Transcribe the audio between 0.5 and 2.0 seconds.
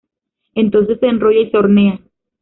Entonces se enrolla y se hornea.